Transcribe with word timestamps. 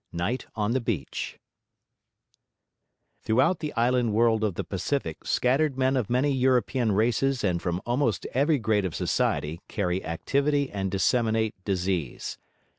NIGHT 0.11 0.47
ON 0.55 0.71
THE 0.71 0.81
BEACH 0.81 1.37
Throughout 3.21 3.59
the 3.59 3.71
island 3.73 4.13
world 4.13 4.43
of 4.43 4.55
the 4.55 4.63
Pacific, 4.63 5.17
scattered 5.27 5.77
men 5.77 5.95
of 5.95 6.09
many 6.09 6.31
European 6.31 6.93
races 6.93 7.43
and 7.43 7.61
from 7.61 7.79
almost 7.85 8.25
every 8.33 8.57
grade 8.57 8.83
of 8.83 8.95
society 8.95 9.61
carry 9.67 10.03
activity 10.03 10.71
and 10.71 10.89
disseminate 10.89 11.53
disease. 11.65 12.39